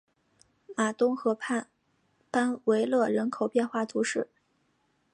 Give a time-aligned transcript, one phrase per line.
[0.75, 1.69] 马东河畔
[2.31, 4.29] 班维勒人口变化图示